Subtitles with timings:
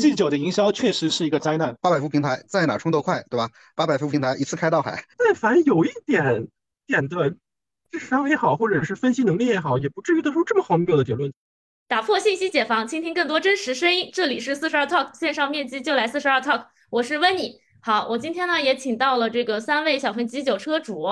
[0.00, 1.76] G9 的营销确实是一个灾难。
[1.80, 3.48] 八百伏平台在哪充都快，对吧？
[3.76, 5.04] 八百伏平台一次开到海。
[5.18, 6.48] 但凡有一点
[6.86, 7.34] 点的
[7.90, 11.32] 智商也好，或者是分析能力也好，也不至于得出这么荒谬的结论。
[11.86, 14.10] 打破信息解放，倾听更多真实声音。
[14.12, 17.60] 这里是四十二 Talk 线上面基就来四十二 Talk，我是温妮。
[17.82, 21.04] 好，我今天呢也请到了这个三位小鹏 G 九车主。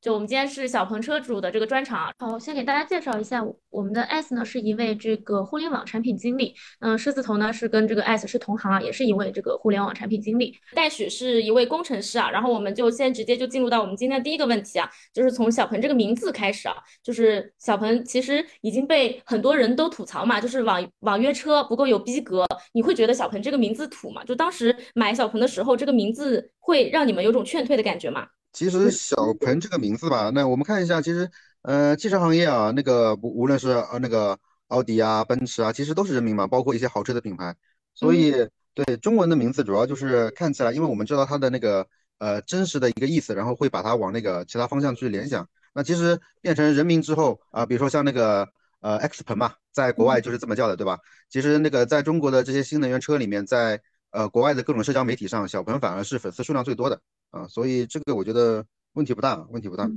[0.00, 24.24] 就我们今天是小鹏车主的这个专场，好，先给大家介绍一下，我们的 S 呢是一位这个互联网产品经理，嗯，狮子头呢是跟这个 S 是同行啊，也是一位这个互联网产品经理，戴许是一位工程师啊，然后我们就先直接就进入到我们今天的第一个问题啊，就是从小鹏这个名字开始啊，就是小鹏其实已经被很多人都吐槽嘛，就是网网约车不够有逼格，你会觉得小鹏这个名字土吗？
[24.24, 28.26] 就当时买小鹏的时候，这个名字会让你们有种劝退的感觉吗？
[28.52, 31.30] 其实小鹏这个名字吧，那我们看一下，其实
[31.62, 37.54] 呃，汽车行业啊，那个无无论是呃那个奥迪啊、奔驰啊，其实都是人名嘛，包括一些豪车的品牌。
[37.94, 38.32] 所以
[38.74, 41.86] 对中文的名字，主要就是看起来，因为我们知道它的那个
[42.18, 45.46] 呃真实的一个意思，然后会把它往那个其他方向去联想。
[45.72, 48.48] 那其实变成人名之后啊，比如说像那个
[48.80, 50.98] 呃 X 鹏嘛，在国外就是这么叫的，对吧？
[51.28, 53.80] 其实那个在中国的这些新能源车里面，在
[54.10, 57.00] 呃国外的各种社交媒体上，小鹏反而是粉丝数量最多的。
[57.30, 59.88] 啊，所以这个我觉得问题不大，问题不大。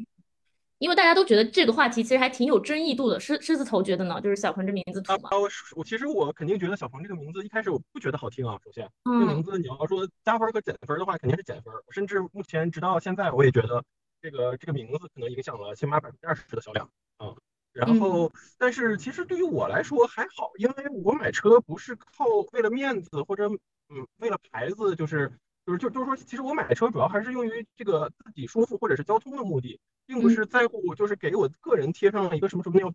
[0.79, 3.17] 因为大家都觉得这个话题其实还挺有争议度的。
[3.17, 5.29] 狮狮子头觉得呢，就是小鹏这名字土吗？
[5.31, 8.59] 我我其实我肯定觉得小鹏这个名字一开始我不觉得好听啊。
[8.65, 11.73] 首先，这个名字你要说加分和减分的话，肯定是减分。
[11.91, 13.81] 甚至目前直到现在，我也觉得
[14.21, 17.33] 这个这个名字可能影响了起码百分之二十的销量啊。
[17.71, 25.31] 然后，但是其实对于我来说还好，因为我买车不是靠为了面子或者嗯为了牌子，就是。
[25.65, 32.93] 就是就就是说，其实我买车主要还是用于这个自己舒服或者是交通的目的，并不是在乎就是给我个人贴上一个什么什么那种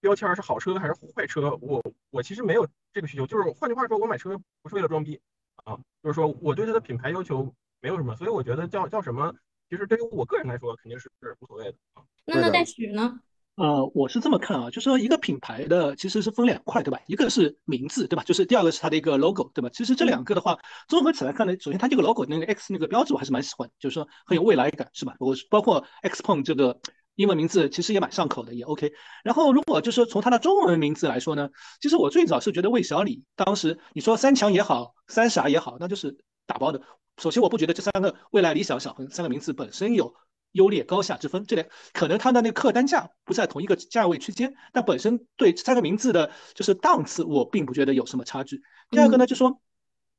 [0.00, 1.56] 标签是好车还是坏车。
[1.60, 5.20] 我我其实没有这个需求，就是换句话说，我买车不是为了装逼
[5.64, 9.32] 啊，就是说我对它的品牌要求没有什么，所以我觉得叫叫什么，
[9.70, 11.10] 其实对于我个人来说肯定是
[11.40, 12.02] 无所谓的啊。
[12.24, 13.20] 那那戴许呢？
[13.58, 17.00] 呃，我是这么看啊，就是说一个品牌的其实是分两块，对吧？
[17.08, 18.22] 一个是名字，对吧？
[18.22, 19.68] 就是第二个是它的一个 logo，对吧？
[19.74, 25.16] 其实这两个的话，综合起来看呢，首先它这个 logo 那个 X 那个标志我还是蛮喜欢，就是说很有未来感，是吧？
[25.18, 26.78] 我包括 X Pong 这个
[27.16, 28.92] 英文名字其实也蛮上口的，也 OK。
[29.24, 31.48] 然后如果就是从它的中文名字来说呢，
[31.80, 36.16] 其实我最早是觉得魏小李，当时你说三强也好，三傻也好，那就是
[36.46, 36.80] 打包的。
[37.20, 40.14] 首先我不觉得这三个未来、理想、小鹏三个名字本身有。
[40.58, 48.60] 优劣高下之分，这点可能它的那个客单价不在同一个价位区间，但本身对三个名字的就是档次，我并不觉得有什么差距。
[48.90, 49.60] 第二个呢，就说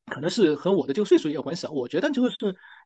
[0.05, 1.72] 可能是和我的这个岁数也有关系啊。
[1.72, 2.35] 我觉得就是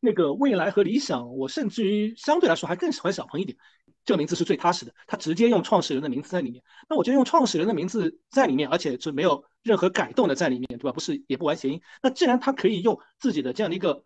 [0.02, 3.56] 那个未来和理想，我甚至于相对来说还更喜欢小鹏一点。
[4.04, 6.62] 这个名字是最踏实的，他直接用创始人的名字在里面。
[6.88, 10.92] 那我觉得用创始人的名字在里面，而且是没有任何改动的在里面，对吧？
[10.92, 11.80] 不是也不玩谐音。
[12.02, 14.02] 那既然他可以用自己的这样的一个。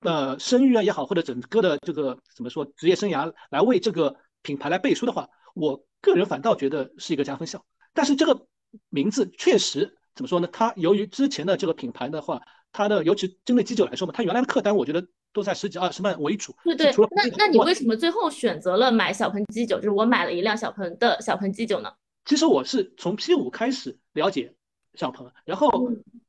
[0.00, 7.62] 呃，声誉啊也好，或者整个的这个怎么说职业生涯来为这个品牌来背书的话，我个人反倒觉得是一个加分项。
[7.92, 8.46] 但是这个
[8.88, 10.48] 名字确实怎么说呢？
[10.50, 12.40] 它由于之前的这个品牌的话，
[12.72, 16.54] 它的尤其针对基酒来说嘛，它原来的客单我觉得都在十几二十万为主。
[16.64, 16.90] 对对。
[17.10, 19.76] 那那你为什么最后选择了买小鹏 G 九？
[19.76, 21.92] 就是我买了一辆小鹏的小鹏 G 九呢？
[22.24, 24.54] 其实我是从 P 五开始了解
[24.94, 25.68] 小鹏，然后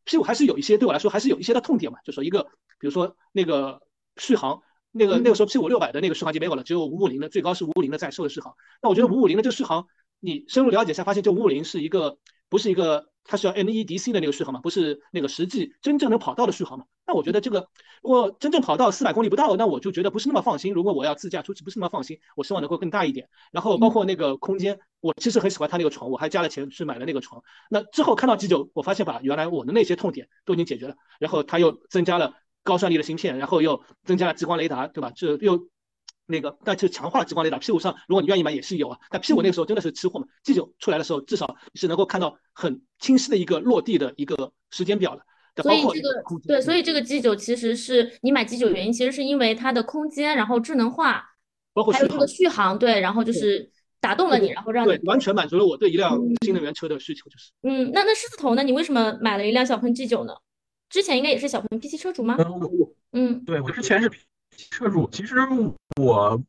[0.04, 2.46] P 五还是有一些对我来说还是有一些的痛点嘛，就说一个。
[2.82, 3.82] 比如说那个
[4.18, 4.62] 续航，
[4.92, 8.56] 那个那个时候 P 五六百的那个续航机没有了，只有五五零的，最高是五五零的在售的续航。
[8.82, 9.86] 那我觉得五五零的这个续航，
[10.20, 12.18] 你深入了解一下，发现这五五零是一个
[12.50, 16.86] 不是一个，它是要 NEDC 的那个续航嘛，不是那个实际真正能跑到的续航嘛。
[17.08, 17.68] 那我觉得这个
[18.02, 20.74] 如果真正跑到四百公里不到，那我就觉得不是那么放心。
[20.74, 23.30] 如果我要自驾出去，不是那么放心，我希望能够更大一点。
[23.52, 27.44] 然后包括那个空间，我其实很喜欢它那个床，我还加了钱去买了那个床。
[27.70, 32.34] 那之后看到 G 九，我发现把原来我的那些痛点都已经解决了，然后它又增加了。
[32.64, 35.12] 高算力的芯片，然后又增加了激光雷达，对吧？
[35.16, 35.68] 这又
[36.26, 37.58] 那个，但是强化了激光雷达。
[37.58, 38.98] P 五上，如果你愿意买，也是有啊。
[39.10, 45.22] 但 P 五那个时候真的是吃货嘛？G 九出来的时候，至少是能够看到很清晰的一个落地的一个时间表的。
[45.62, 51.22] 所以这个对，所以这个 G 九其实是你买 G 九原因，其实是因为它的空间，然后智能化，
[51.74, 53.70] 包括还有这个续航，对，然后就是
[54.00, 57.52] 打动了你，然后让对完全满足了我对一辆新能源车的需求，就是。
[57.64, 58.64] 嗯，那那狮子头呢？
[58.64, 60.34] 你为什么买了一辆小鹏 G 九呢？
[60.92, 62.36] 之前应该也是小鹏 P 七车主吗？
[62.38, 64.20] 嗯，我嗯，对我之前是 P
[64.56, 65.10] 七车主。
[65.10, 65.38] 其实
[65.98, 66.40] 我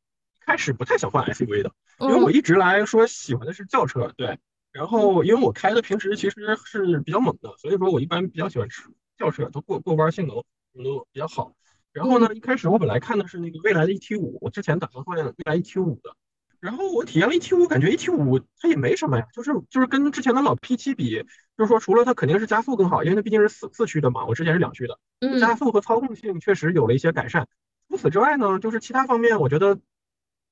[0.41, 4.13] 开始不太想换 SUV 的，因为我一直来说喜欢的是轿车。
[4.17, 4.37] 对，
[4.73, 8.83] 然后因为我开的平时其实是比较猛的，所以说我一般比较喜欢吃
[9.17, 10.43] 轿车，都过过弯性能什
[10.75, 11.55] 么都比较好。
[11.93, 16.17] 然后呢，一开始我本来看的是那个蔚来的 ET 五，我之前打算换蔚来 ET 五的，
[16.63, 21.21] 然后我体验了 ET 五，感觉 ET 五它也没什么呀，就是就是跟之前的老 P 七比，
[21.59, 24.97] 就是说除了它肯定是加速更好，因为它毕竟是四四驱的嘛，我之前是两驱的，
[25.41, 27.49] 加速和操控性确实有了一些改善。
[27.89, 29.81] 除此之外呢，就是其他方面我觉得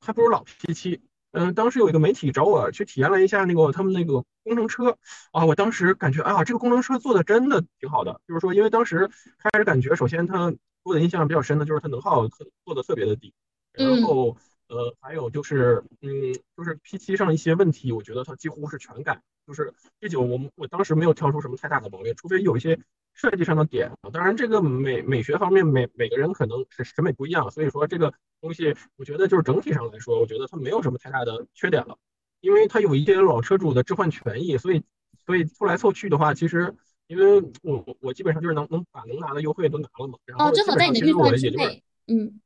[0.00, 1.00] 还不如老 P 七。
[1.30, 4.98] 嗯，当时有一个媒体找我去体验了一下那个他们那个工程车
[5.30, 9.08] 啊，我当时感觉啊，这个工程车做的真的挺好的，就是说因为当时
[9.38, 13.32] 开始感觉，首先它给我的印象比较深的就是它能耗特做的特别的低，
[13.74, 14.36] 然后。
[14.70, 19.20] 呃，还有就是，嗯，就是 P 七上一些问题，我觉得它几乎是全改。
[19.46, 22.78] 就是 P 九我们我当时没有挑出什么太大的毛病，除非有一些
[23.14, 24.10] 设计上的点啊。
[24.12, 31.98] 当然，这个美美学方面，每每个人可能是审美不一样，所以说这个东西，我觉得就是整体上来说，我觉得它没有什么太大的缺点了。
[32.40, 34.84] 因为它有一些老车主的置换权益，所以
[35.26, 36.72] 所以凑来凑去的话，其实
[37.08, 40.16] 因为我我我基本上就是能能把能拿的优惠都拿了嘛。
[40.38, 42.40] 哦，正好在你的预算之内，嗯。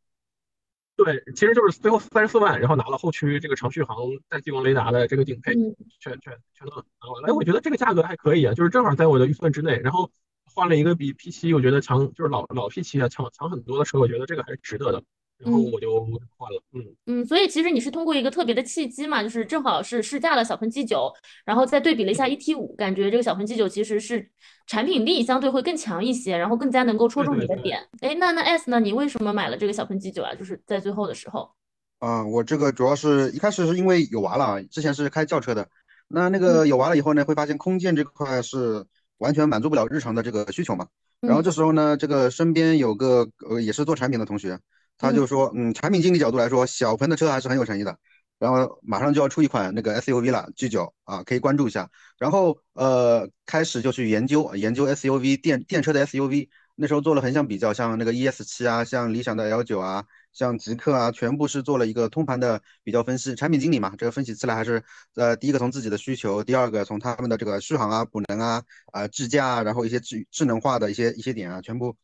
[0.97, 3.97] 对，其实就是最后三十四万，然后拿了后驱这个长续航
[4.29, 5.53] 带激光雷达的这个顶配，
[5.99, 7.29] 全全全都拿完了。
[7.29, 9.77] 哎，我觉得这个价格还可以啊，就是正好在我的预算之内。
[9.79, 10.11] 然后
[10.45, 15.03] 换了一个比 P7 我觉得强，就是老老 P7 啊强强很多的车，我觉得这个还是值得的。
[15.39, 16.01] 然后我就
[16.37, 21.13] 换了，嗯嗯，所以其实你是通过一个特别的契机嘛，就是正好是试驾了小鹏 G 九，
[21.45, 24.31] 然后再对比了一下 ET 五，感觉这个小鹏 G 九其实是
[24.67, 27.85] 产品力相对会更强一些，然后更加能够戳中你的点。
[28.01, 28.79] 哎，那那 S 呢？
[28.81, 30.35] 你为什么买了这个小鹏 G 九啊？
[30.35, 31.51] 就是在最后的时候。
[31.99, 35.69] 啊，我这个主要是一开始是因为有娃了，之前是开轿车的，
[36.09, 38.85] 那那个有娃了以后呢，会发现空间这块是
[39.19, 40.87] 完全满足不了日常的这个需求嘛。
[41.21, 44.59] 然后这时候呢，这个身边有个呃也是做产品的同学。
[45.05, 47.99] 他就说，嗯，产品经理角度来说，小鹏的车还是很有诚意的。
[48.39, 51.89] 然后马上就要出一款那个 SUV 了，G9 啊，可以关注一下。
[52.19, 63.35] 然后呃，开始就去研究研究 SUV 电电车的 SUV，那时候做了横向比较，像那个 ES7 啊，像理想的 L9 啊，像极客啊，全部是做了一个通盘的比较分析。
[63.37, 64.83] 产品经理嘛，这个分析起来还是
[65.15, 68.63] 呃，第一个从自己的需求，第二个从他们的这个续航啊、补能啊、
[68.93, 71.97] 啊智驾啊，然后一些智智能化的一些一些点啊，全部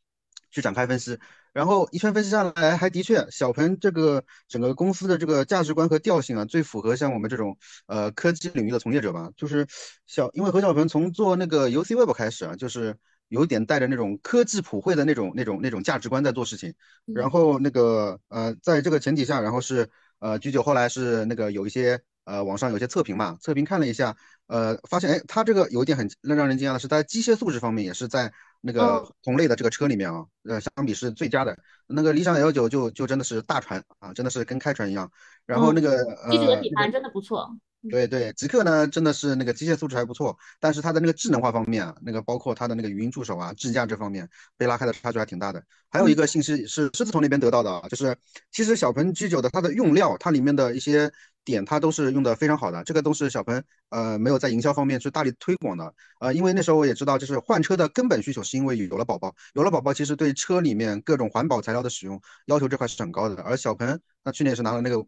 [0.50, 1.19] 去展开分析。
[1.52, 7.56] 然后一圈分析下来，还的确，小鹏这个整个公司的这个价值观和调性啊，最符合像我们这种
[7.87, 9.31] 呃科技领域的从业者吧。
[9.37, 9.67] 就是
[10.06, 12.97] 小，因为何小鹏从做那个 UCWeb 开始啊，就是
[13.29, 16.73] 有点带着那种科技普惠的那种那种那种价值观在做事情。
[17.14, 19.88] 然后那个呃，在这个前提下，然后是
[20.20, 24.17] 呃 G9 后来是那个有一些呃网上有些测评嘛，测评看了一下，
[24.50, 28.31] 呃，发现哎，它这个有一点很让让人惊讶的是，在机械素质方面也是在。
[28.62, 31.56] 那个同类的这个车里面啊，呃，相比是最佳的。
[31.87, 35.11] 那个理想 L9 就就真的是大船啊，真的是跟开船一样。
[35.47, 37.56] 然后那个呃，底盘真的不错。
[37.88, 45.64] 对对，极客呢真的是那个机械素质还不错，但是它的那个智能化方面啊，那个包括它的那个语音助手啊、智驾这方面被拉开的差距还挺大的。
[45.88, 48.14] 还有一个信息是狮子头那边得到的啊，就是
[48.52, 51.11] 其实小鹏 G9 的它的用料，它里面的一些
[51.44, 55.94] 点它都是用的非常好的，这个都是小鹏呃没有在营销方面去大力推广的。
[56.20, 65.04] 呃，因为那时候我也知道，就是换车的根本需求是因为有了宝宝，有了宝宝其实对车里面各种环保材料的使用要求这块是很高的，而小鹏那去年是拿了那个。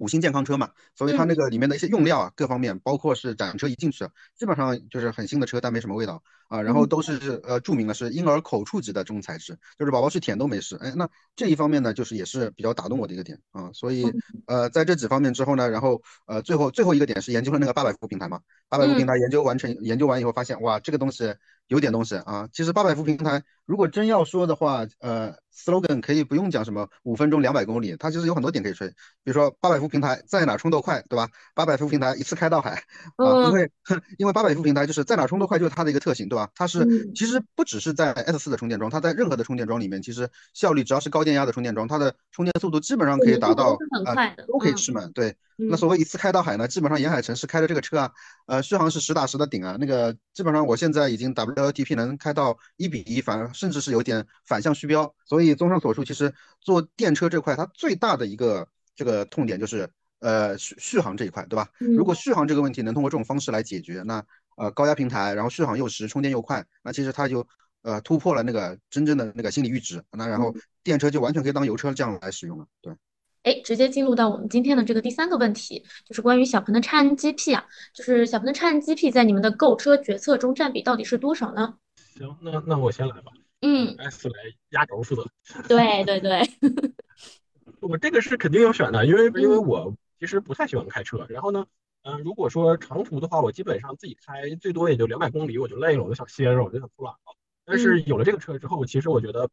[0.00, 4.04] 五星健康车嘛，所以它那个里面的一些用料啊，各方面，包括是展车一进去，
[4.34, 6.60] 基本上就是很新的车，但没什么味道啊。
[6.60, 10.76] 然后都是呃注明了是婴儿口触级的这种材质，就是宝宝去舔都没事。
[10.80, 13.70] 哎，那这一方面呢，就是也是比较打动我的一个点啊。
[13.72, 14.10] 所以
[14.46, 21.34] 呃在这几方面之后呢，然后呃最后最后一个点是研究了那个八百伏平台嘛，八百伏平台研究完成研究完以后发现哇，这个东西
[21.70, 22.46] 有点东西啊。
[22.52, 25.34] 其实八百伏平台如果真要说的话，呃。
[25.52, 31.28] slogan 可以不用讲什么五分钟两百公里，它其实有很多点可以吹，比如说八百伏平台在哪充都快，对吧？
[31.54, 32.82] 八百伏平台一次开到海
[33.16, 33.70] 啊，因为
[34.16, 36.48] 因为八百伏平台就是在哪充都快，就是它的一个特性，对吧？
[36.54, 44.14] 它是其实不只是在 S 四的充电桩，它在任何的充电桩里面，其实效率只要是高电压的充电桩，它的充电速度基本上可以达到啊，
[44.46, 45.10] 都可以吃满。
[45.12, 45.36] 对，
[45.68, 48.12] 那所谓一次开到海呢，基本上沿海城市开的这个车啊，
[48.46, 55.50] 呃，续航是实打实的顶啊，那个基本上我现在已经 WLTP 能开到一比一，反甚至是有点反向虚标，所以。
[55.60, 59.90] 综上所述，其实做电车这块，它最大的一个这个痛点就是
[60.20, 61.68] 呃续续航这一块，对吧？
[61.78, 64.24] 如果续航这个问题能通过这种方式来解决，那
[64.56, 67.46] 呃高压平台，然后续航又实，充电又快，那其实它就
[67.82, 72.66] 呃突破了那个真正的那个心理阈值，那然后电车就完全可以当油车这样来使用了。
[72.80, 72.94] 对，
[73.42, 81.76] 哎，直接进入到我们今天的这个第三个问题，就是关于小鹏的叉 N GP 啊，就是小鹏的叉 N GP 在你们的购车决策中占比到底是多少呢？
[82.16, 83.32] 行，那那我先来吧。
[83.62, 84.34] 嗯，S 来
[84.70, 85.26] 压轴负责。
[85.68, 86.42] 对对对，
[87.80, 91.26] 我这个是肯定要选的，因为因为我其实不太喜欢开车。
[91.28, 91.66] 然后呢，
[92.02, 97.36] 嗯，如果说长途的话，我基本上自己开最多也就两百公里，我就累了，我就想歇着，我就想偷懒了。
[97.64, 99.48] 但是有了这个车之后，其实我觉得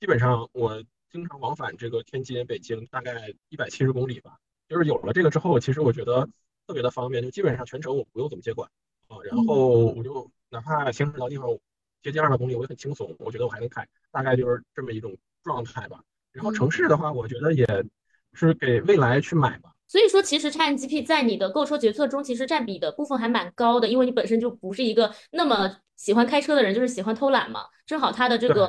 [0.00, 0.82] 基本上我
[1.14, 4.36] 经常往返这个天津、北京，大概一百七十公里吧。
[4.68, 6.28] 就是有了这个之后，其实我觉得
[6.66, 8.68] 特别的方便，就基本上全程我不用怎么接管
[9.06, 11.48] 啊，然后我就哪怕行驶到地方
[12.02, 16.02] 接近二百公里，我也很轻松，我觉得我还能开，大概就是这么一种状态吧。
[16.32, 17.64] 然后城市的话，我觉得也
[18.32, 19.70] 是给未来去买吧。
[19.86, 27.60] 所以说，其实 XNGP 在你的购车决策中，其实占比的部分还蛮高的，因为你本身就不是一个那么喜欢开车的人，就是喜欢偷懒嘛。
[27.86, 28.66] 正好他的这个，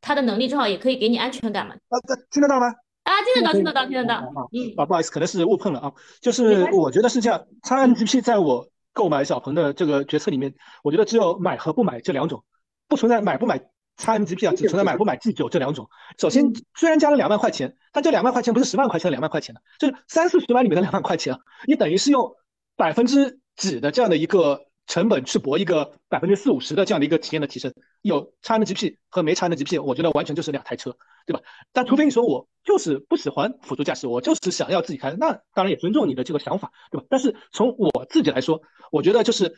[0.00, 1.74] 他的能力正好也可以给你安全感嘛。
[1.74, 1.94] 啊，
[2.30, 2.66] 听得到吗？
[3.02, 4.16] 啊，听得到，听得到，听得到。
[4.52, 5.92] 嗯，啊，不好意思，可能是误碰了啊。
[6.20, 12.42] 就是我觉得是这样，XNGP 在我购买小鹏的这个决策里面，我觉得只有买和不买这两种，
[12.88, 13.60] 不存在买不买。
[13.98, 15.88] XNGP 啊，只存在买不买 G9 这两种。
[16.18, 22.30] 首先，虽然加了两万块钱，但这两万块钱不是十万块钱的两万块钱的，就是三四十万里面的两万块钱啊，你等于是用
[22.76, 27.72] 百分之几的这样的一个成本去搏一个百分之四五十的这样的一个体验的提升。
[28.02, 31.40] 有 XNGP 和没 XNGP，我觉得完全就是两台车，对吧？
[31.72, 37.06] 但除非你说我就是不喜欢辅助驾驶，我就是想要自己开，那当然也尊重你的这个想法，对吧？
[37.10, 39.56] 但是从我自己来说，我觉得就是。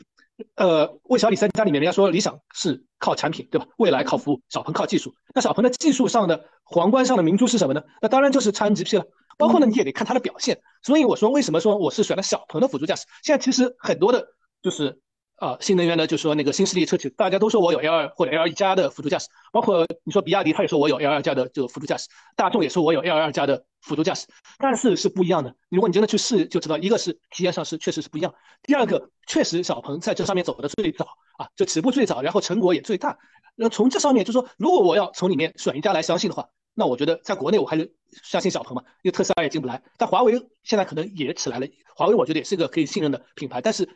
[0.55, 3.67] 呃，魏小李三家里面，人家说理想是靠产品，对吧？
[3.77, 5.13] 未来靠服务，小鹏靠技术。
[5.35, 7.83] 那小鹏的技术上的皇冠上的明珠是什么呢？
[8.01, 9.05] 那当然就是 XNGP 了。
[9.37, 10.61] 包括呢，你也得看它的表现。
[10.81, 13.05] 所以我说，为什么说我是选了小鹏的辅助驾驶？
[13.25, 14.29] 现在其实很多的，
[14.63, 15.01] 就是。
[15.39, 24.27] 啊，新能源的，就是说那个新势力车企，大家都说我有 L2 或者 L1 加的辅助驾驶，包括你说比亚迪，他也说我有 L2 加的这个辅助驾驶，大众也说我有 L2 加的辅助驾驶，
[24.59, 25.55] 但是是不一样的。
[25.69, 31.07] 如果你真的去试，就知道一个是体验上是确实是不一样，第二个确实小鹏在这上面走的最早
[31.39, 33.17] 啊，就起步最早，然后成果也最大。
[33.55, 37.93] 那从这上面就说，如果我要从里面选一家来相信的话，那我觉得在国内我还是
[38.25, 40.33] 相信小鹏嘛，因为特斯拉也进不来，但华为
[40.65, 43.89] 现在可能也起来了，华为我觉得也是一个可以信任的品牌，但是。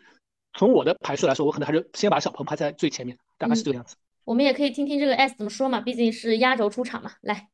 [0.54, 3.96] 从我的排序来说，我可能还是先把小鹏排在最前面，大概是这个样子。
[4.24, 7.12] 我们也可以听听这个 S 怎么说嘛，毕竟是压轴出场嘛。
[7.22, 7.48] 来，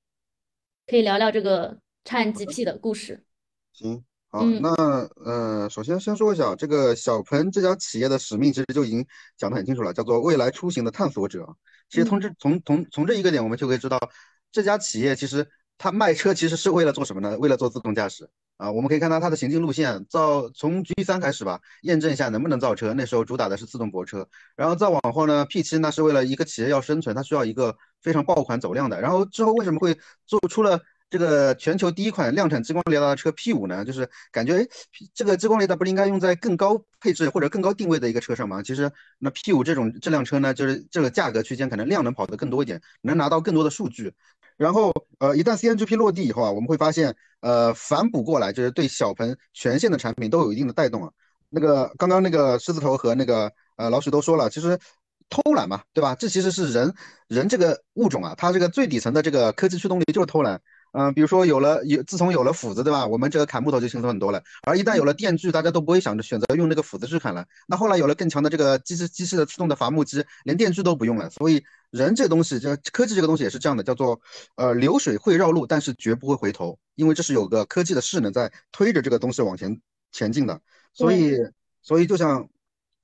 [0.86, 3.24] 可以聊聊这个 XNGP 的故事。
[3.72, 4.70] 行，好，那
[5.24, 11.46] 呃，首先先说一下这个小鹏这家企业的使命，其实就已经讲得很清楚了，叫做未来出行的探索者。
[11.88, 13.98] 其实从这从从从这一个点，我们就可以知道，
[14.52, 17.38] 这家企业其实它卖车其实是为了做什么呢？
[17.38, 18.28] 为了做自动驾驶。
[18.58, 22.92] 啊，我们可以看到它的行进路线，造从 G 三开始吧，验证一下能不能造车。
[22.92, 29.00] 那时候主打的是自动泊车，然后再往后呢，P 七那是为了一个企业要生存，它需要一个非常爆款走量的。
[29.00, 29.96] 然后之后为什么会
[30.26, 33.84] 做出了这个全球第一款量产激光雷达的车 P 五呢？
[33.84, 34.66] 就是感觉
[35.14, 38.62] 这个激光雷达不是应该用在更高配置或者更高定位的一个车上吗？
[38.62, 44.12] 其实那 P 五这种这辆车呢，就是这个价格区间可能量能跑得更多一点，能拿到更多的数据。
[44.56, 51.12] 然后，呃，一旦 CNGP 落地以后啊，我们会发现，呃，反哺过来就是对小鹏全线的产品都有一定的带动啊。
[51.48, 54.76] 那个刚刚那个狮子头和那个呃老许都说了，其实
[55.30, 56.14] 偷懒嘛，对吧？
[56.16, 56.92] 这其实是人
[57.28, 60.60] 人这个物种啊，它这个最底层的这个科技驱动力就是偷懒。
[60.98, 63.06] 嗯，比如说有了有，自从有了斧子，对吧？
[63.06, 64.42] 我们这个砍木头就轻松很多了。
[64.66, 67.46] 而一旦有了电锯，大家都不会想着选择用那个斧子去砍了。
[67.68, 71.30] 那后来有了更强的这个机器机器的自动的伐木机，连电锯都不用了。
[71.30, 71.62] 所以
[71.92, 74.20] 人这东西，就科技这个东西也是这样的，叫做
[74.56, 80.60] 呃流水会绕路，但是绝不会回头，因为这是有个科技的势能在推着这个东西往前前进的。
[80.92, 81.36] 所以
[81.80, 82.48] 所以就像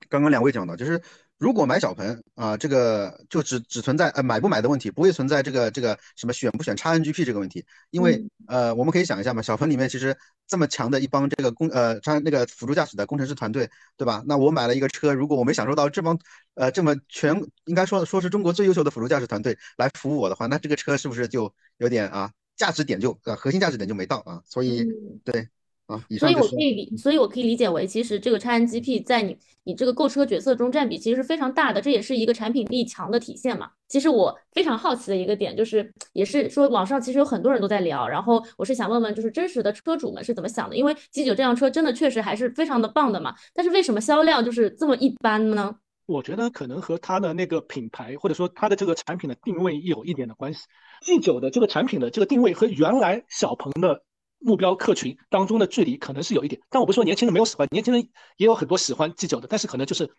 [0.09, 1.01] 刚刚两位讲的，就是。
[1.37, 14.23] 如果买小鹏啊，这个就只只存在呃买不买的问题，不会存在这个这个什么选不选 XNGP 这个问题，因为呃我们可以想一下嘛，小鹏里面其实这么强的一帮这个工呃叉那个辅助驾驶的工程师团队，对吧？
[14.25, 16.17] 那我买了一个车，如果我没享受到这帮
[16.53, 24.41] 呃这么全应该说说是中国最优秀的辅助驾驶团队来服务我的话，那这个车是不是就有点啊价值点就呃核心价值点就没到啊？
[24.45, 24.87] 所以
[25.25, 25.49] 对。
[25.87, 33.69] 啊，所以我可以理，所以我可以理解为，其实这个 XNGP 在你你这个购车角色中占比其实是非常大的，这也是一个产品力强的体现嘛。
[33.87, 40.75] 其实我非常好奇的一个点就是，也是说网上其实有很多人都在聊，然后我是想问问，就是真实的车主们是怎么想的？
[40.75, 45.75] 因为 G9 这辆车真的确实还是非常的棒的嘛，但是为什么销量就是这么一般呢？
[46.07, 50.61] 我觉得可能和它的那个品牌或者说它的这个产品的定位有一点的关系。
[51.01, 54.03] G 九的这个产品的这个定位和原来小鹏的。
[54.39, 60.09] 目标客群当中的距离可能是有一点，但我不是说年轻人没有喜欢，年轻人也有很多喜欢 G9 的，但是可能就是，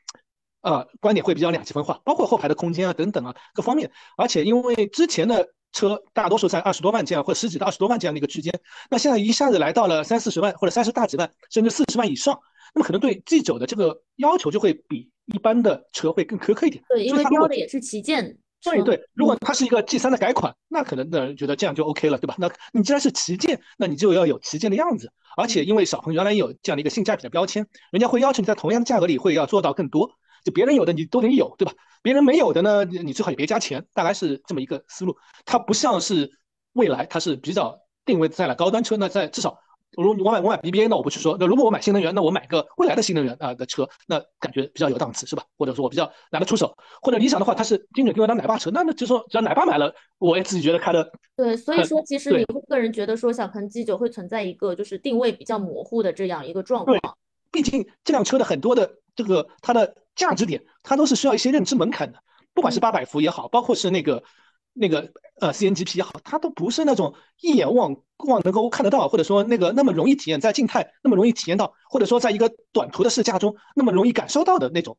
[0.63, 3.91] 呃，观点会比较两极分化，包括后排的空间啊等等啊各方面。
[4.17, 8.53] 而且因为之前的车大多数在二十多万这样或者十几到二十多万这样的一个区间，
[8.91, 12.41] 那现在一下子来到了三四十万或者三十大几万，甚至四十万以上，
[12.75, 16.83] 那么可能对 G9 的这个要求就会比一般的车会更苛刻一点。
[16.89, 18.39] 对，因为标的也是旗舰。
[18.75, 22.35] 对对，如果它是一个 G 三的改款，那可能的人觉得这样就 OK 了，对吧？
[22.39, 30.11] 那你既然是旗舰，那你就要有旗舰的样子，而且因为小鹏原来有这样的一个性价比的标签，人家会要求你在同样的价格里会要做到更多，
[30.45, 31.73] 就别人有的你都得有，对吧？
[32.03, 35.17] 别人没有的呢，你最好也别加钱，大概是这么一个思路。
[35.45, 36.31] 它不像是
[36.73, 39.59] 未来，它是比较定位在了高端车，那在至少
[39.97, 41.37] 如果我买我买 BBA，那我不去说。
[41.41, 45.43] 那如果我买新能源，那我买个未来的新能源啊的车，那感觉比较有档次，是吧？
[45.57, 46.77] 或者说我比较拿得出手。
[47.01, 51.11] 或者理想的话，它是精准定位当奶爸车，那那就说只要奶爸买了，我也自己觉得开的。
[51.37, 56.99] 对，所以说其实你会个人觉得说小鹏 G 九会存在一个就是定位比较模糊的这样一个状况。
[57.51, 62.19] 毕竟这辆车的很多的这个它的价值点，它都是需要一些认知门槛的，
[62.53, 64.23] 不管是八百伏也好，包括是那个。
[64.79, 74.99] 那个呃，CNGP 也好，它都不是那种一眼望望能够看得到，或者说那个那么容易体验在静态，那么容易体验到，或者说在一个短途的试驾中那么容易感受到的那种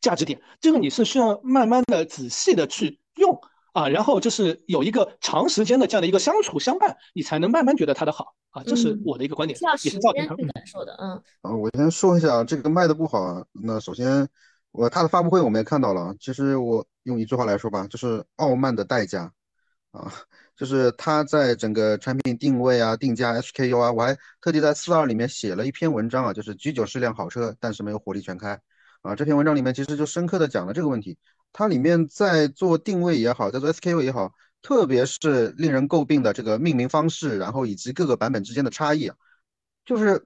[0.00, 0.40] 价值点。
[0.60, 3.40] 这个你是需要慢慢的、仔细的去用
[3.72, 8.62] 啊，然后就是有一个长时间的这样的一个相处相伴，你才能慢慢觉得它的好啊。
[8.64, 10.94] 这是我的一个观点，也是赵天去感受的。
[11.00, 14.28] 嗯，啊，我先说一下这个卖的不好，那首先。
[14.74, 19.32] 我他的发布会我们也看到了，其实我用一句话来说吧，就是傲慢的代价，
[19.92, 20.12] 啊，
[20.56, 28.60] 就是他在整个产品定位啊、定价、HKU 啊，我还特地在四二里面写了一篇文章啊，就是 G 九是辆好车，但是没有火力全开，
[29.02, 31.16] 啊，这篇文章里面其实就深刻的讲了这个问题，
[31.52, 39.14] 它里面在做定位也好，在做 SKU 也好，特别是令人诟病的这个命名方式，然后以及各个版本之间的差异啊，
[39.84, 40.24] 就是。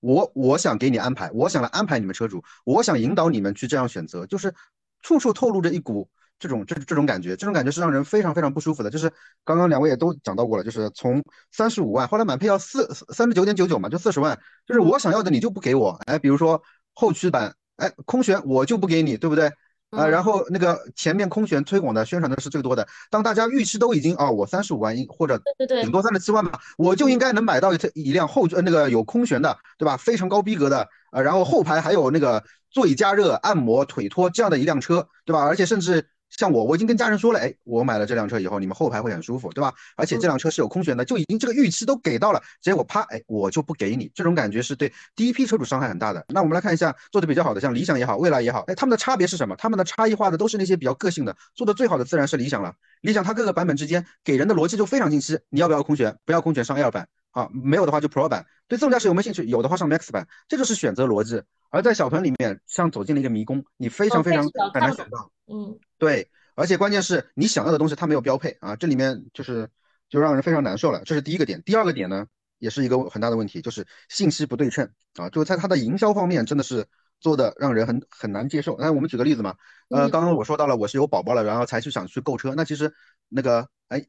[0.00, 4.54] 我我想给你安排，我想来安排你们车主，我想引导你们去这样选择，就是
[5.02, 8.90] 处处透露着一股这种这这种感觉，这种感觉是让人非常非常不舒服的。
[8.90, 9.12] 就是
[9.44, 16.62] 刚刚两位也都讲到过了，就是从三十五万，后来满配要四三十九点九九嘛，就四十万，就是我想要的你就不给我，哎，比如说
[16.94, 19.50] 后驱版，哎，空悬我就不给你，对不对？
[19.90, 22.86] 啊，然后那个前面空悬推广的宣传的是最多的。
[23.10, 25.40] 当大家预期都已经哦，我三十五万或者
[25.82, 29.96] 顶多三十七万吧，我就应该能买到一一辆后呃那个有空悬的，对吧？
[29.96, 35.40] 非常高逼格的啊，然后后排还有那个座椅加热、按摩、腿托这样的一辆车，对吧？
[35.42, 36.06] 而且甚至。
[36.38, 39.74] 像我，我已经跟家人说了，哎，我买了这辆车以后，你们后排会很舒服，对吧？
[39.96, 46.24] 而且这辆车是有空悬的，就已经这个预期都给到了，结果啪，哎，我就不给你，这种感觉是对第一批车主伤害很大的。
[46.28, 49.56] 那我们来看一下做的比较好的，像理想也好，蔚来也好，哎，他们的差别是什么？
[49.56, 52.72] 他们的差异化的都是那些比较个性的，做的最好的自然是理想了。
[53.00, 56.16] 理想它各个版本之间给人的逻辑就非常清晰，你要不要空悬？
[56.24, 57.08] 不要空悬上 L 版
[57.38, 58.44] 啊，没有的话就 Pro 版。
[58.66, 59.44] 对自动驾驶有没有兴趣？
[59.44, 61.40] 有的话上 Max 版，这就是选择逻辑。
[61.70, 64.42] 而在小鹏里面，像走进了一个迷宫，你非常非常
[64.74, 65.30] 很难选到。
[65.46, 66.28] 嗯，对。
[66.56, 69.68] 而且关键是你想要的东西它没有标配啊，这里面就是
[70.08, 71.00] 就让人非常难受了。
[71.04, 71.62] 这是第一个点。
[71.62, 72.26] 第二个点呢，
[72.58, 76.84] 也是一个很大的问题，就是信息不对称啊，就在它的营销方面真的是
[77.20, 78.76] 做的让人很很难接受。
[78.80, 79.54] 那我们举个例子嘛，
[79.88, 82.92] 呃，刚刚我说到了我是有宝宝了，然后才去想去购车，那其实
[83.28, 84.04] 那个哎，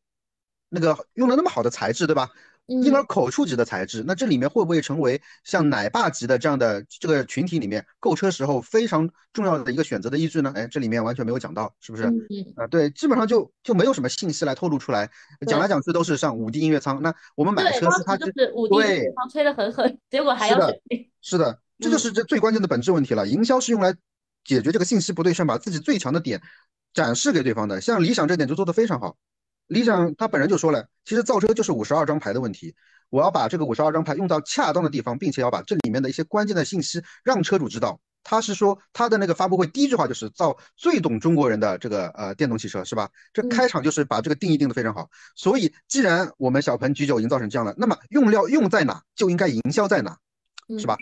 [0.69, 2.31] 那个用了那么好的材质，对吧？
[2.69, 10.53] 婴儿口触级的材质，那这里面会不会成为像奶爸级的这样的这个群体里面购车时候非常重要的一个选择的依据呢？
[10.55, 12.03] 哎，这里面完全没有讲到，是不是？
[12.55, 15.09] 啊，对，基本上就就没有什么信息来透露出来，
[15.47, 17.01] 讲来讲去都是像五 D 音乐舱。
[17.01, 20.79] 那我们买车是它就是五 D 音乐舱吹得很狠，结果还要是的，
[21.21, 23.27] 是的，这就是这最关键的本质问题了。
[23.27, 23.93] 营销是用来
[24.43, 26.41] 解决这个信息不对称，把自己最强的点
[26.93, 27.81] 展示给对方的。
[27.81, 29.15] 像理想这点就做得非常好。
[29.69, 32.75] 理想他本人就说了，其实造车就是五十二张牌的问题，
[33.09, 38.01] 我要把这个五十二张牌用到恰当的地方，并且要把这里面的一些关键的信息让车主知道。
[38.21, 43.09] 他是说他的那个发布会第一句话就是造最懂中国人的这个呃电动汽车是吧？
[43.31, 45.09] 这开场就是把这个定义定得非常好。
[45.35, 50.17] 所以既然我们小鹏 G9 营造成这样了，那么用料用在哪就应该营销在哪，
[50.77, 50.97] 是吧？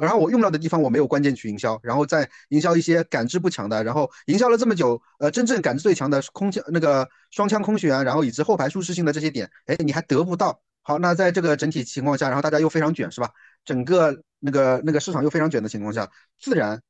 [0.00, 10.60] 然后我用到的地方我没有关键去营销，然后再营销一些感知不强的，然后营销了这么久，呃，真正感知最强的空腔那个双腔空悬，然后以及后排舒适性的这些点，哎，你还得不到。
[10.82, 13.30] 好，那在这个整体情况下，然后大家又非常卷，是吧？
[13.64, 16.80] 整个那个那个市场又非常卷的情况下，自然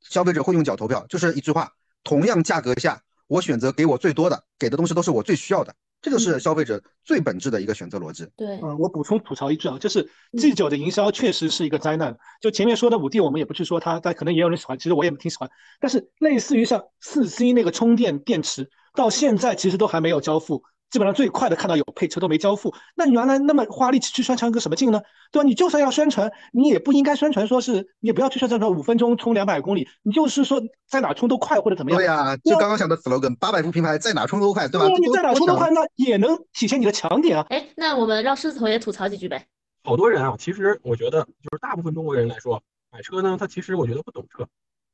[0.00, 1.70] 消费者会用脚投票，就是一句话，
[2.04, 5.74] 同样价格下，我选择给我最多的，给的东西都是我最需要的。
[6.02, 8.26] 这个是消费者最本质的一个选择逻辑。
[8.36, 10.08] 对，嗯，我补充吐槽一句啊，就是
[10.38, 12.16] G 九的营销确实是一个灾难。
[12.40, 15.50] 就前面说的五 D，我们也不去说它，但可能也有人喜欢，其实我也挺喜欢。
[15.78, 20.62] 但是类似于像四 C 那个充电电池，到现在其实都还没有交付。
[20.90, 25.00] 基本上最快的看到有配车都没交付，那你原来那么花力气去宣传个什么劲呢？
[25.30, 25.46] 对吧？
[25.46, 31.98] 你就算要宣传，你也不应该宣传说是，你也不要去宣传说五分钟充两百公里，你就是说在哪充都快或者怎么样。
[31.98, 34.88] 对呀，就刚刚讲的 slogan，八百伏平台在哪充都快，对吧？
[34.88, 37.46] 你在哪充都快，那也能体现你的强点啊。
[37.50, 39.46] 哎，那我们让狮子头也吐槽几句呗。
[39.84, 44.46] 好多人啊，其实我觉得就是大部分中国人来说，买车呢，他其实我觉得不懂车。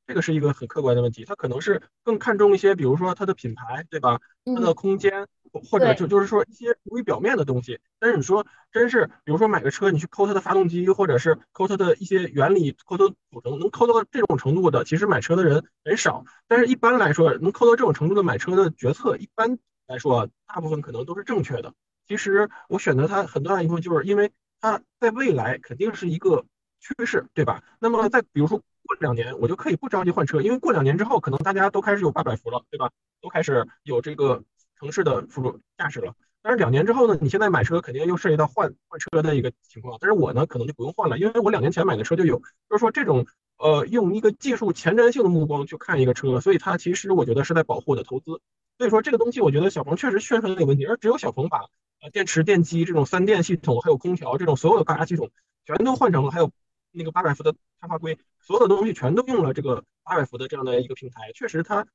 [0.06, 4.20] 这个是一个很客观的问题，他可能是更看重一些，比如说它的品牌，对吧？
[4.44, 5.26] 它的空间，
[5.60, 7.80] 或者就就是说一些浮于表面的东西。
[7.98, 16.24] 但是你说真是，比如说买个车，你去抠它的发动机，或者是抠它的一些原理，抠它组成，能抠到这种程度的，其实买车的人很少。
[16.48, 21.72] 但是一般来说，能抠到这种程度的买车的决策，一般来说，大部分可能都是正确的。
[22.06, 26.44] 其实我选择它很大一部分就是因为它在未来肯定是一个
[26.80, 27.62] 趋势，对吧？
[27.78, 32.90] 那么再比如说过两年，我就可以不着急换车，因为过两年之后，可能大家都开始有八百伏了，对吧？
[33.20, 34.44] 都开始有这个
[34.78, 36.14] 城市的辅助驾驶了。
[36.42, 39.98] 但是两年之后呢，你现在买车肯定又涉及到换换车的一个情况。
[40.00, 42.38] 但是我呢，可能就不用换了，因为我两年前买的车就有。
[42.68, 43.26] 就是说这种
[43.58, 48.40] 呃，用一个技术前瞻性的目光去看一个车，所以它其实我觉得是在保护我的投资。
[48.78, 51.64] 所以说这个东西，我觉得小鹏确实宣传有问题，而只有小鹏把
[52.02, 55.30] 呃电池、电机这种三电系统，还有空调这种所有的高压系统
[55.64, 56.50] 全都换成了，还有
[56.92, 61.32] 那个八百伏的碳化硅，所有的东西全都用了这个八百伏的这样的一个平台。
[61.34, 61.86] 确实，它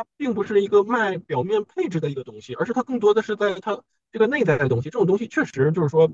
[0.00, 3.82] 它并不是一个卖表面配置的一个东西，而是它更多的是在它。
[4.12, 6.10] 这个内在的东西，这种东西确实就是说，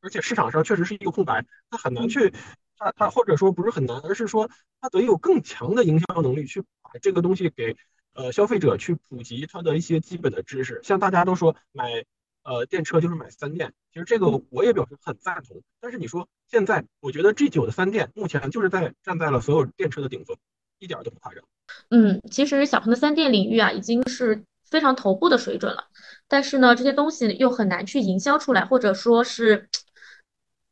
[0.00, 2.32] 而且市场上确实是一个空白，它很难去，
[2.78, 4.48] 它它或者说不是很难，而是说
[4.80, 7.76] 它得有更强的营销能力去把这个东西给
[8.14, 10.80] 呃消费者去普及它的一些基本的知识。
[10.84, 12.06] 像大家都说买
[12.44, 15.62] 呃电车就是买三电，其实这个我也表示很赞同。
[15.80, 20.38] 但是你说现在，我觉得 G 九的三电目前就是在站在了所有电车的顶峰，
[20.78, 21.42] 一点都不夸张。
[21.90, 25.84] 嗯，其实小鹏的三电领域啊，已经是非常头部的水准了。
[26.28, 29.68] 但是呢，这些东西又很难去营销出来，或者说是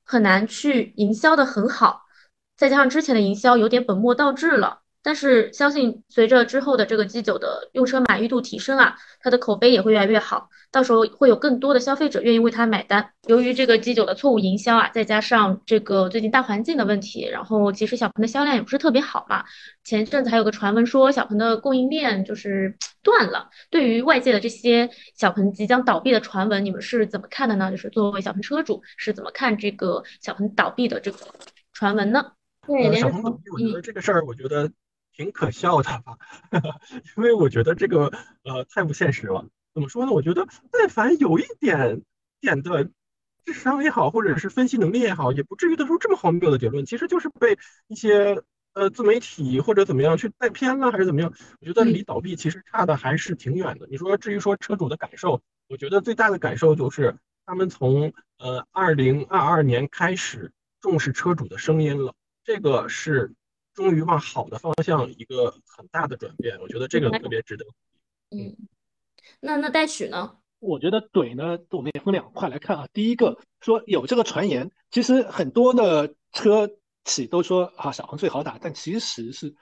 [0.04, 2.02] 很难去营销的很好，
[2.56, 4.81] 再加上之前的营销有点本末倒置了。
[5.02, 13.10] 但是相信随着之后的这个 G9 的用车满意度提升啊，它的口碑也会越来越好，到时候会有更多的消费者愿意为它买单。
[13.26, 19.44] 由于这个 G9 的错误营销啊，再加上这个最近大环境的问题，然后其实小鹏的销量也不是特别好嘛。
[19.82, 23.50] 前阵子还有个传闻说小鹏的供应链就是 断了。
[23.70, 27.72] 对于外界的这些小鹏即将倒闭的传闻，你们是怎么看的呢？
[27.72, 31.18] 就是作为小鹏车主是怎么看这个小鹏倒闭的这个
[31.72, 32.24] 传闻呢？
[32.64, 34.70] 对，小鹏倒闭，我觉得这个事儿，我觉得。
[35.14, 36.16] 挺可笑的吧，
[37.16, 38.06] 因为我觉得这个
[38.44, 39.46] 呃太不现实了。
[39.74, 40.12] 怎么说呢？
[40.12, 42.02] 我觉得但凡有一点
[42.40, 42.90] 点的
[43.44, 46.84] 智商也好，或者是分析能力也好，也不至于得出这么荒谬的结论。
[46.84, 48.42] 其实就是被一些
[48.74, 51.32] 呃自媒体或者怎么样去带偏了，还是怎么样？
[51.60, 53.86] 我觉得离倒闭其实差的还是挺远的。
[53.90, 63.32] 你说至于说车主的感受，我觉得最大的感受就是他们从呃二零二二年开始重视车主的声音了，这个是。
[63.74, 67.64] 终于往好的方向一个很大的转变，我觉得这个特别值得。
[68.30, 68.56] 嗯，
[69.40, 70.36] 那那戴许呢？
[70.58, 72.86] 我觉得怼呢，我们也分两块来看啊。
[72.92, 76.70] 第一个说有这个传言，其实很多的车
[77.04, 79.54] 企都说啊小鹏最好打，但其实是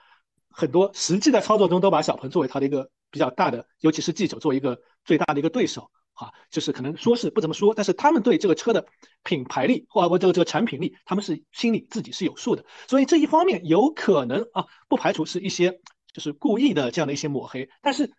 [0.49, 5.89] 很多实际的操作中都把小鹏作为它的一个比较大的，尤其是 G 九作为一个最大的一个对手。
[6.21, 8.85] 啊，就是可能说是不怎么说，但是他们对这个车的
[9.23, 12.63] 品牌力或或这个这个产品力，他们是心里自己是有数的。
[12.87, 15.79] 所以这一方面有可能啊，不排除是一些
[16.13, 17.67] 就是故意的这样的一些抹黑。
[17.81, 18.11] 但是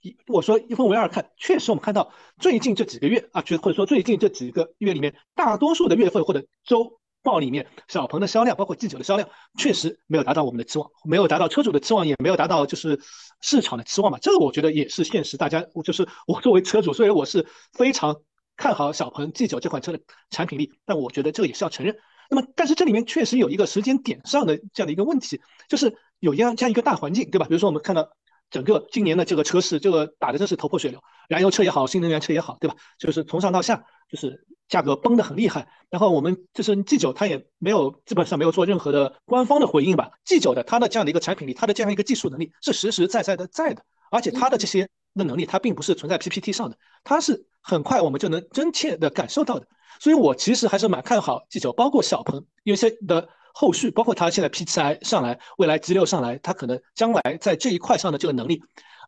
[0.00, 7.00] 一我说一分为二看，确实我们看到最近这几个月啊，就或者说最近这几个月里面，大多数的月份或者周。
[7.24, 13.00] 报里面，小鹏的销量，包括 G9 的销量，确实没有达到我们的期望，没有达到车主的期望，也没有达到就是
[13.40, 14.18] 市场的期望嘛。
[14.20, 15.36] 这个我觉得也是现实。
[15.36, 18.14] 大家我，就是我作为车主，虽然我是非常
[18.56, 19.98] 看好小鹏 G9 这款车的
[20.30, 21.96] 产品力，但我觉得这个也是要承认。
[22.30, 27.46] 那么，但是这里面确实有一个时间点上的这样的一个问题，就是有一样这样一个大环境，对吧？
[27.48, 28.10] 比如说我们看到。
[28.54, 32.76] 整个今年的这个车市，这个打的真是头破血流，燃油车也好，新能源车也好，对吧？
[33.00, 35.66] 就是从上到下，就是价格崩的很厉害。
[35.90, 40.08] 然后我们就是 G 九，它也没有基本上没有做任何的官方的回应吧。
[40.24, 49.66] G 九的它的这样的一个产品力，它的这样一个技术能力是实实在在的在的，而且它的这些的能力，它并不是存在 PPT 上的，它是很快我们就能真切的感受到的。
[49.98, 53.28] 所以我其实还是蛮看好 G 九，包括小鹏，有些的。
[53.56, 58.60] 后续包括它现在 P7i 上来，未来 G6 上来，它可能将来在这一块上的这个能力，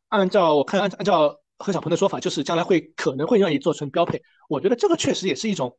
[0.09, 4.23] 按照我看按按照何小鹏的说法，就是将来会可能会愿意做成标配。
[4.49, 5.77] 我觉得这个确实也是一种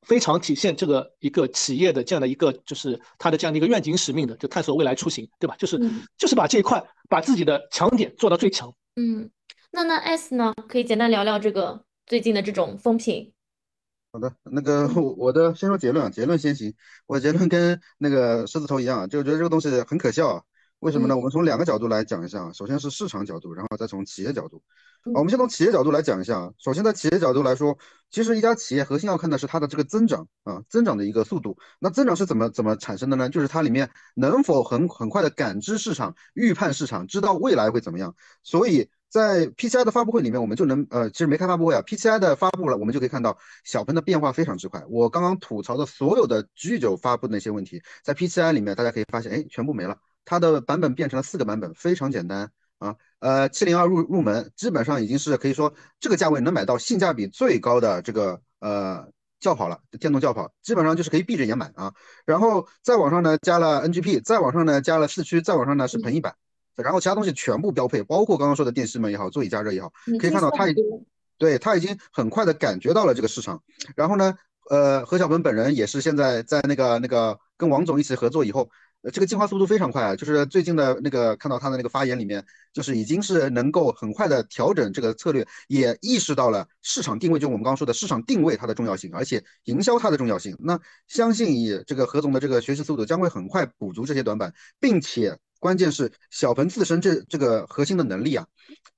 [0.00, 5.54] 非常体现这个一个企业的这样的一个就是它的这样的一个愿景使命的，就探索未来出行，对吧？
[5.58, 5.78] 就是
[6.16, 8.72] 就是把这一块把自己的强点做到最强。
[8.96, 9.30] 嗯，
[9.72, 10.54] 那那 S 呢？
[10.68, 13.30] 可以简单聊聊这个最近的这种风评。
[14.16, 16.72] 好的，那个 我的先说结论，结论先行。
[17.06, 20.42] 我结论跟那个狮子头一样，就觉得这个东西很可笑啊。
[20.78, 21.14] 为什么呢？
[21.14, 22.50] 我们从两个角度来讲一下。
[22.54, 24.62] 首先是市场角度，然后再从企业角度。
[25.12, 26.50] 我们先从企业角度来讲一下。
[26.56, 27.76] 首先在企业角度来说，
[28.10, 31.54] 其实一家企业核心要看的是它的这个增长啊，增长的一个速度。
[31.78, 33.28] 那增长是怎么怎么产生的呢？
[33.28, 38.14] 就是它里面能否很很快的感知市场、预判市场，知道未来会怎么样。
[38.42, 38.88] 所以。
[39.16, 44.84] 在 PCI 的发布会里面，我们就能呃，其实没开发布会啊，PCI 的发布了，我们就可以看到小鹏的变化非常之快。
[44.90, 49.96] 我刚刚吐槽的所有的 G 九发布的那些问题，在 PCI 里面，大家可以发现，哎，全部没了。
[50.26, 52.94] 它的版本变成了四个版本，非常简单啊。
[53.20, 59.08] 呃，七零二入入门，基本上已经是可以说这个价位能买到性价比最高的这个呃
[59.40, 61.94] 轿跑了，电动轿跑，基本上就是可以闭着眼买啊。
[62.26, 66.34] 然后再往上呢加了 NGP，再往上呢加了四驱，再往上呢是鹏翼版，
[66.76, 70.84] 然后其他东西全部标配，包括刚刚说的电吸门也好，座椅加热也好，可以看到它已经
[71.38, 73.62] 对它已经很快的感觉到了这个市场。
[73.94, 74.34] 然后呢，
[74.70, 78.68] 呃，何小鹏本人也是现在在那个那个跟王总一起合作以后。
[79.12, 80.16] 这个进化速度非常快啊！
[80.16, 90.56] 就是最近的那个看到他的那个发言里面，就是已经是能够很快的调整这个策略，也意识到了市场定位，就我们刚刚说的市场定位它的重要性，而且营销它的重要性。
[90.58, 98.46] 那相信以这个何总的这个学习速度，将会很快补足这些短板，并且关键是小鹏自身这这个核心的能力啊，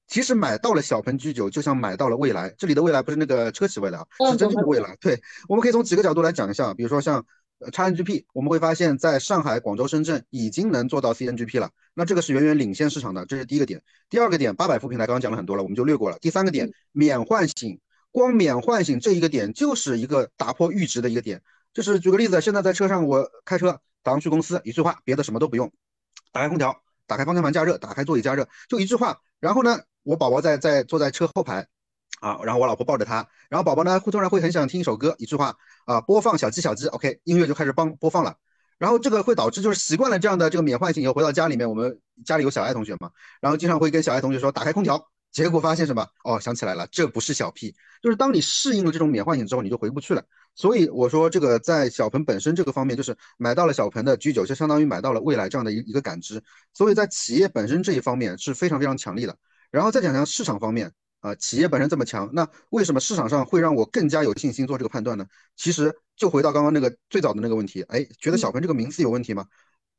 [0.06, 2.54] 其实买到了小鹏 G9，就像买到了未来。
[2.58, 4.96] 这里的未来不是那个车企未来啊，是真正的未来。
[5.00, 7.24] 对，我们可以从几个角度来讲一下，比如说像。
[7.60, 13.82] 呃，XNGP 我们会发现，在上海、广州、深圳已经能做到 CNGP 了，那这个是远远领先市场的，这是第一个点。
[14.08, 16.16] 第二个点，八百伏平台刚刚讲了很多了，我们就略过了。
[16.20, 17.80] 第三个点，免唤醒，
[18.12, 21.42] 光免唤醒这一个点就是一个打破阈值的一个点。
[21.74, 25.72] 就是举个例子，现在在车上我开车，打上去公司，一句话，别的什么都不用，
[26.32, 26.74] 打开空调，
[27.06, 29.18] 打开方向盘加热，打开座椅加热，就一句话。
[29.40, 31.66] 然后呢，我宝宝在在坐在车后排。
[32.20, 38.34] 啊，然后我老婆抱着他，然后宝宝呢会突然会很想听一首歌，一句话啊，播放小鸡小鸡，OK，音乐就开始帮播放了，
[38.76, 43.08] 然后这个会导致就是习惯了这样的这个免唤醒以后回到家里面，我们家里有小爱同学嘛，
[43.40, 46.04] 然后经常会跟小爱同学说打开空调，结果发现什么？
[46.24, 50.24] 哦，想起来了，这不是小 P，就是当你适应了这种免唤醒之后，你就回不去了。
[50.58, 56.42] 所以我说这个在小鹏本身这个方面，就是买到了小鹏的 G9，就相当于买到了未来这样的一一个感知，
[56.74, 59.36] 所以在企业本身这一方面是非常非常强力的。
[59.70, 60.92] 然后再讲讲市场方面。
[61.20, 65.26] 啊，企业本身这么强，那为什么市场上会让我更加有信心做这个判断呢？
[65.56, 69.44] 其实就回到刚刚那个最早的那个问题，哎，觉得小鹏这个名字有问题吗？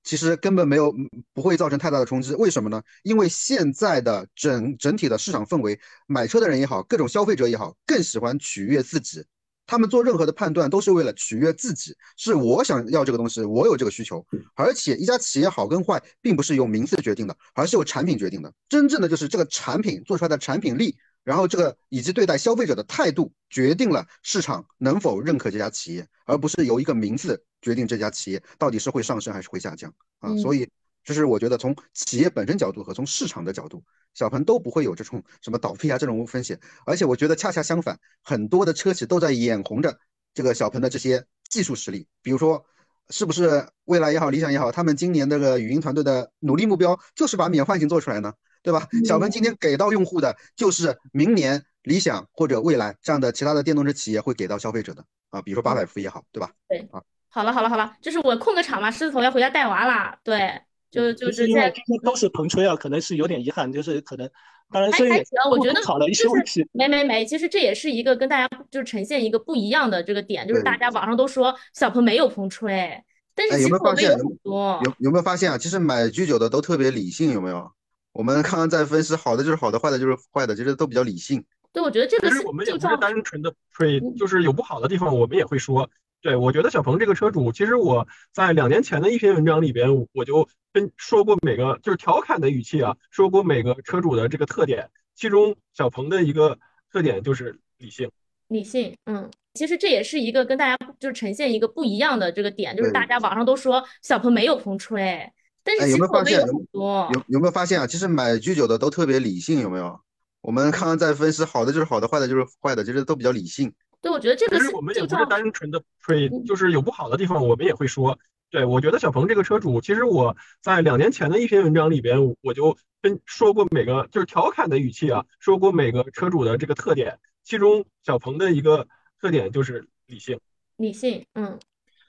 [0.01, 0.95] 其实根本没有，
[1.33, 2.33] 不会造成太大的冲击。
[2.35, 2.81] 为什么呢？
[3.03, 9.21] 因为现在的整整体的市场氛围，买车的人也好，各种消费者也好，更喜欢取悦自己。
[9.69, 14.25] 他们做任何的判断都是为了取悦自己，是我想要这个东西，我有这个需求。
[14.55, 18.51] 而且一家企业好跟坏，并不是由名字决定的，而是由产品决定的。
[18.67, 20.97] 真正的就是这个产品做出来的产品力。
[21.23, 30.35] 然后这个以及对待消费者的态度，决定了市场能否认可这家企业，而不是由一个名字决定这家企业到底是会上升还是会下降啊。
[30.37, 30.67] 所以，
[31.09, 36.59] 这是我觉得从企业本身角度和从市场的角度，小鹏都不会有这种什么倒闭啊这种风险。
[36.85, 39.97] 而且我觉得恰恰相反，很多的车企都在眼红着
[40.35, 42.05] 这个小鹏的这些技术实力。
[42.21, 42.63] 比如说，
[43.09, 48.31] 是不是蔚来也好，理想也好，他们今年这个语音团队的努力目标就是把免唤醒做出来呢？
[48.61, 48.87] 对吧？
[49.03, 56.51] 小鹏今天给到用户的，就是明年理想或者蔚来这样的其他的电动车企业会给到消费者的啊，比如说八百伏也好，对吧？
[56.67, 60.19] 对啊，好了好了好了，就是我控个场嘛，狮子头要回家带娃啦。
[60.23, 61.73] 对，就就是在
[62.03, 64.29] 都是膨吹啊，可能是有点遗憾，就是可能
[64.71, 66.67] 当然是还行，我觉得好了一些问题。
[66.71, 73.03] 没没没，其实这也是一个跟大家就是呈现一个不一样的这个点，就是大家网上都说小鹏没有膨吹，
[73.35, 75.57] 但是有没有发现有有没有发现啊？
[75.57, 77.71] 其实买 G9 的都特别理性，有没有？
[78.11, 81.45] 我们刚刚在分析，好的就是好的，坏的就是坏的，其实都比较理性。
[81.71, 85.87] 对，我觉得这个其实我们也不是单纯的吹，就是有不好的地方，我们也会说。
[86.21, 96.57] 对，我觉得小鹏这个车主，其实我在两年前的一篇文章里边，我就跟说过每个就是调侃的语气啊，说过每个车主的这个特点，其中小鹏的一个
[96.91, 98.11] 特点就是理性。
[98.47, 105.31] 理性，嗯，其实这也是一个跟大家就是呈现一个不一样的这个点，就是大家网上都说小鹏没有风吹。
[105.63, 106.39] 但是有没有发现？
[106.73, 107.85] 有有没有发现啊？
[107.85, 109.99] 其实买 G9 的都特别理性，有没有？
[110.41, 113.71] 我们刚刚在分析，好的就是好的，坏的就是坏的，其实都比较理性。
[114.01, 118.17] 对，我觉得这个其实我们也不是单纯的吹，就是有不好的地方，我们也会说。
[118.51, 128.87] 对，我觉得小鹏这个车主，其实我在两年前的一篇文章里边，我就跟说过每个就是调侃的语气啊，说过每个车主的这个特点，其中小鹏的一个
[129.21, 130.39] 特点就是理性。
[130.77, 131.59] 理性，嗯。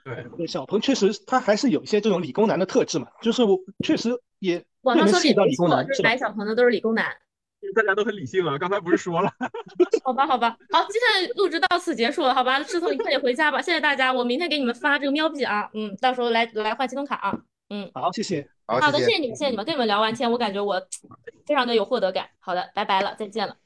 [0.02, 7.14] 对，小鹏确实他还是有一些这种理工男的特质嘛，就是我确实也网上说理工男，就是买小鹏的都是理工男，
[7.74, 9.32] 大家都很理性啊，刚才不是说了？
[10.04, 20.80] 好吧，好吧，好，今天录制到此结束了，好吧，志聪你快点回家吧，谢谢大家，我明天给你们发这个喵币啊，嗯，到时候来来换京东卡啊，嗯，好，谢谢，好的，谢谢你们，谢谢你们，跟你们聊完天，我感觉我
[21.46, 23.56] 非常的有获得感，好的，拜拜了，再见了。